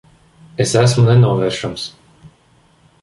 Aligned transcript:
Es 0.65 0.71
esmu 0.81 1.05
nenovēršams. 1.09 1.85